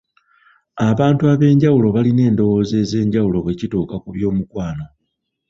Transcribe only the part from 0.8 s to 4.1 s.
Abantu ab'enjawulo balina endowooza ez'enjawulo bwe kituuka ku